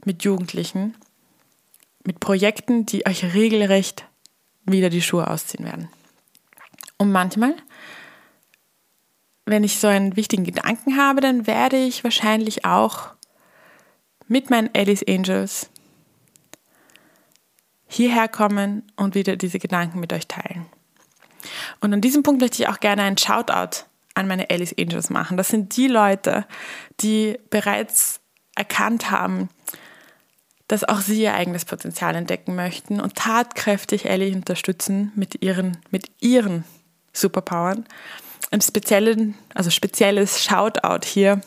mit 0.04 0.24
Jugendlichen, 0.24 0.96
mit 2.04 2.20
Projekten, 2.20 2.86
die 2.86 3.06
euch 3.06 3.24
regelrecht 3.34 4.06
wieder 4.64 4.90
die 4.90 5.02
Schuhe 5.02 5.28
ausziehen 5.28 5.64
werden. 5.64 5.88
Und 6.98 7.12
manchmal, 7.12 7.54
wenn 9.44 9.64
ich 9.64 9.78
so 9.78 9.86
einen 9.86 10.16
wichtigen 10.16 10.44
Gedanken 10.44 10.96
habe, 10.96 11.20
dann 11.20 11.46
werde 11.46 11.76
ich 11.76 12.04
wahrscheinlich 12.04 12.64
auch 12.64 13.10
mit 14.28 14.50
meinen 14.50 14.70
Alice 14.74 15.04
Angels 15.06 15.70
hierher 17.86 18.28
kommen 18.28 18.82
und 18.96 19.14
wieder 19.14 19.36
diese 19.36 19.58
Gedanken 19.58 20.00
mit 20.00 20.12
euch 20.12 20.26
teilen. 20.26 20.66
Und 21.80 21.94
an 21.94 22.00
diesem 22.00 22.22
Punkt 22.22 22.40
möchte 22.40 22.62
ich 22.62 22.68
auch 22.68 22.80
gerne 22.80 23.02
einen 23.02 23.18
Shoutout 23.18 23.84
an 24.14 24.26
meine 24.26 24.50
Alice 24.50 24.74
Angels 24.78 25.10
machen. 25.10 25.36
Das 25.36 25.48
sind 25.48 25.76
die 25.76 25.86
Leute, 25.86 26.46
die 27.00 27.38
bereits 27.50 28.20
erkannt 28.56 29.10
haben, 29.10 29.48
dass 30.68 30.84
auch 30.84 31.00
sie 31.00 31.22
ihr 31.22 31.34
eigenes 31.34 31.64
Potenzial 31.64 32.14
entdecken 32.14 32.54
möchten 32.54 33.00
und 33.00 33.14
tatkräftig 33.14 34.06
Ellie 34.06 34.34
unterstützen 34.34 35.12
mit 35.14 35.42
ihren, 35.42 35.78
mit 35.90 36.10
ihren 36.20 36.64
Superpowern. 37.12 37.86
Ein 38.50 38.60
speziellen, 38.60 39.34
also 39.54 39.70
spezielles 39.70 40.42
Shoutout 40.42 41.06
hier 41.06 41.40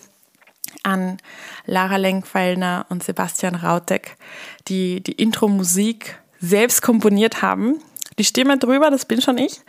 an 0.84 1.18
Lara 1.66 1.98
Lenkfeilner 1.98 2.86
und 2.90 3.04
Sebastian 3.04 3.56
Rautek, 3.56 4.18
die 4.68 5.02
die 5.02 5.14
Intro-Musik 5.14 6.20
selbst 6.40 6.82
komponiert 6.82 7.42
haben. 7.42 7.82
Die 8.18 8.24
Stimme 8.24 8.58
drüber, 8.58 8.90
das 8.90 9.06
bin 9.06 9.22
schon 9.22 9.38
ich, 9.38 9.62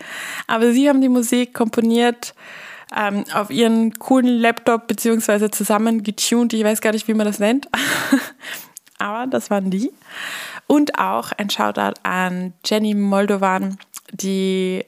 aber 0.47 0.73
sie 0.73 0.89
haben 0.89 1.01
die 1.01 1.09
Musik 1.09 1.55
komponiert 1.55 2.35
ähm, 2.97 3.25
auf 3.33 3.51
ihren 3.51 3.95
coolen 3.99 4.41
Laptop 4.41 4.89
beziehungsweise 4.89 5.51
zusammen 5.51 6.03
getuned. 6.03 6.53
Ich 6.53 6.65
weiß 6.65 6.81
gar 6.81 6.93
nicht, 6.93 7.07
wie 7.07 7.15
man 7.15 7.27
das 7.27 7.39
nennt, 7.39 7.69
aber 9.01 9.27
das 9.27 9.51
waren 9.51 9.71
die. 9.71 9.93
Und 10.67 10.99
auch 10.99 11.33
ein 11.33 11.51
Shoutout 11.51 12.01
an 12.03 12.53
Jenny 12.65 12.95
Moldovan, 12.95 13.79
die 14.13 14.85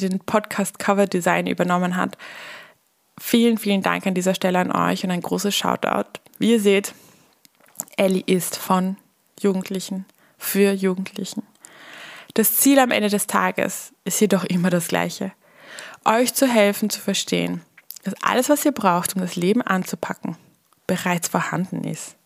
den 0.00 0.20
Podcast 0.20 0.78
Cover 0.78 1.06
Design 1.06 1.46
übernommen 1.46 1.96
hat. 1.96 2.16
Vielen, 3.18 3.58
vielen 3.58 3.82
Dank 3.82 4.06
an 4.06 4.14
dieser 4.14 4.34
Stelle 4.34 4.58
an 4.58 4.72
euch 4.72 5.04
und 5.04 5.10
ein 5.10 5.22
großes 5.22 5.54
Shoutout. 5.54 6.20
Wie 6.38 6.52
ihr 6.52 6.60
seht, 6.60 6.94
Ellie 7.96 8.24
ist 8.26 8.56
von 8.56 8.96
Jugendlichen 9.40 10.04
für 10.36 10.72
Jugendlichen. 10.72 11.42
Das 12.34 12.56
Ziel 12.56 12.78
am 12.78 12.90
Ende 12.90 13.08
des 13.08 13.26
Tages 13.26 13.92
ist 14.04 14.20
jedoch 14.20 14.44
immer 14.44 14.70
das 14.70 14.88
gleiche. 14.88 15.32
Euch 16.04 16.34
zu 16.34 16.46
helfen 16.46 16.90
zu 16.90 17.00
verstehen, 17.00 17.62
dass 18.02 18.14
alles, 18.22 18.48
was 18.48 18.64
ihr 18.64 18.72
braucht, 18.72 19.14
um 19.14 19.22
das 19.22 19.36
Leben 19.36 19.62
anzupacken, 19.62 20.36
bereits 20.86 21.28
vorhanden 21.28 21.84
ist. 21.84 22.16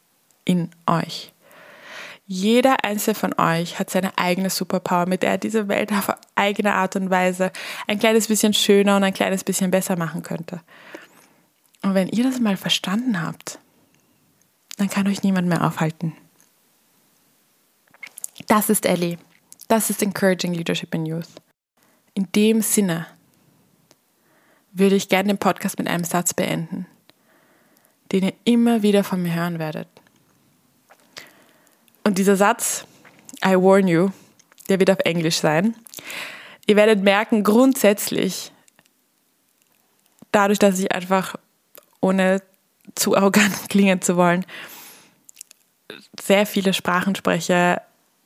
In 0.48 0.70
euch. 0.86 1.34
Jeder 2.26 2.84
einzelne 2.84 3.14
von 3.14 3.34
euch 3.38 3.78
hat 3.78 3.90
seine 3.90 4.16
eigene 4.16 4.48
Superpower, 4.48 5.04
mit 5.06 5.22
der 5.22 5.32
er 5.32 5.38
diese 5.38 5.68
Welt 5.68 5.92
auf 5.92 6.10
eigene 6.34 6.72
Art 6.72 6.96
und 6.96 7.10
Weise 7.10 7.52
ein 7.86 7.98
kleines 7.98 8.28
bisschen 8.28 8.54
schöner 8.54 8.96
und 8.96 9.04
ein 9.04 9.12
kleines 9.12 9.44
bisschen 9.44 9.70
besser 9.70 9.96
machen 9.96 10.22
könnte. 10.22 10.62
Und 11.82 11.92
wenn 11.92 12.08
ihr 12.08 12.24
das 12.24 12.40
mal 12.40 12.56
verstanden 12.56 13.20
habt, 13.20 13.58
dann 14.78 14.88
kann 14.88 15.06
euch 15.06 15.22
niemand 15.22 15.48
mehr 15.48 15.66
aufhalten. 15.66 16.14
Das 18.46 18.70
ist 18.70 18.86
Ellie. 18.86 19.18
Das 19.68 19.90
ist 19.90 20.02
Encouraging 20.02 20.54
Leadership 20.54 20.94
in 20.94 21.04
Youth. 21.04 21.28
In 22.14 22.26
dem 22.32 22.62
Sinne 22.62 23.06
würde 24.72 24.96
ich 24.96 25.10
gerne 25.10 25.28
den 25.28 25.38
Podcast 25.38 25.78
mit 25.78 25.88
einem 25.88 26.04
Satz 26.04 26.32
beenden, 26.32 26.86
den 28.12 28.24
ihr 28.24 28.34
immer 28.44 28.82
wieder 28.82 29.04
von 29.04 29.22
mir 29.22 29.34
hören 29.34 29.58
werdet. 29.58 29.88
Und 32.04 32.18
dieser 32.18 32.36
Satz, 32.36 32.86
I 33.44 33.54
warn 33.54 33.88
you, 33.88 34.10
der 34.68 34.80
wird 34.80 34.90
auf 34.90 34.98
Englisch 35.00 35.38
sein. 35.38 35.74
Ihr 36.66 36.76
werdet 36.76 37.02
merken, 37.02 37.44
grundsätzlich, 37.44 38.52
dadurch, 40.32 40.58
dass 40.58 40.78
ich 40.78 40.92
einfach, 40.92 41.36
ohne 42.00 42.42
zu 42.94 43.16
arrogant 43.16 43.54
klingen 43.68 44.02
zu 44.02 44.16
wollen, 44.16 44.44
sehr 46.20 46.46
viele 46.46 46.74
Sprachen 46.74 47.14
spreche, 47.14 47.80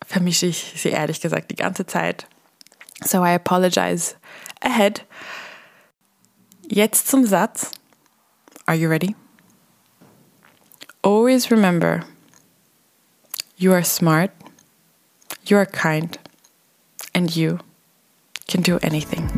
vermische 0.07 0.47
ich 0.47 0.75
sie 0.77 0.91
ehrlich 0.91 1.21
gesagt 1.21 1.51
die 1.51 1.57
ganze 1.57 1.87
Zeit. 1.87 2.27
So 3.05 3.25
I 3.25 3.35
apologize 3.35 4.15
ahead. 4.61 5.05
Jetzt 6.69 7.09
zum 7.09 7.27
Satz. 7.27 7.71
Are 8.67 8.77
you 8.77 8.89
ready? 8.89 9.15
Always 11.03 11.51
remember, 11.51 12.05
you 13.63 13.73
are 13.73 13.85
smart, 13.85 14.33
you 15.47 15.57
are 15.57 15.67
kind, 15.67 16.19
and 17.15 17.37
you 17.37 17.61
can 18.49 18.61
do 18.61 18.79
anything. 18.83 19.31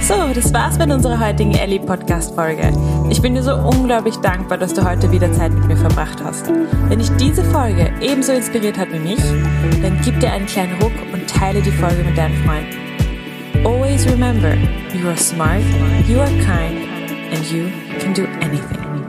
So, 0.00 0.32
das 0.32 0.52
war's 0.54 0.78
mit 0.78 0.90
unserer 0.90 1.20
heutigen 1.20 1.54
Ellie 1.54 1.78
Podcast 1.78 2.34
Folge. 2.34 2.72
Ich 3.10 3.20
bin 3.20 3.34
dir 3.34 3.42
so 3.42 3.54
unglaublich 3.54 4.16
dankbar, 4.16 4.56
dass 4.56 4.72
du 4.72 4.82
heute 4.82 5.12
wieder 5.12 5.30
Zeit 5.34 5.52
mit 5.52 5.66
mir 5.66 5.76
verbracht 5.76 6.18
hast. 6.24 6.48
Wenn 6.88 6.98
dich 6.98 7.10
diese 7.16 7.44
Folge 7.44 7.92
ebenso 8.00 8.32
inspiriert 8.32 8.78
hat 8.78 8.90
wie 8.90 8.98
mich, 8.98 9.20
dann 9.82 10.00
gib 10.02 10.18
dir 10.20 10.32
einen 10.32 10.46
kleinen 10.46 10.80
Ruck 10.80 10.92
und 11.12 11.28
teile 11.28 11.60
die 11.60 11.70
Folge 11.70 12.02
mit 12.02 12.16
deinen 12.16 12.42
Freunden. 12.44 13.66
Always 13.66 14.06
remember, 14.06 14.54
you 14.94 15.06
are 15.06 15.18
smart, 15.18 15.62
you 16.08 16.18
are 16.18 16.30
kind, 16.38 16.88
and 17.30 17.52
you 17.52 17.68
can 18.00 18.14
do 18.14 18.24
anything. 18.40 18.99